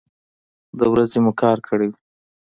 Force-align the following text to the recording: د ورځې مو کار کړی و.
د 0.77 0.81
ورځې 0.93 1.19
مو 1.23 1.31
کار 1.41 1.57
کړی 1.67 1.87
و. 1.89 1.93